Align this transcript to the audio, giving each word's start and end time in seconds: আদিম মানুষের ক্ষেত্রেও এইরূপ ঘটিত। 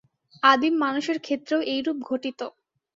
আদিম 0.43 0.73
মানুষের 0.77 1.17
ক্ষেত্রেও 1.19 1.61
এইরূপ 1.73 1.97
ঘটিত। 2.03 2.39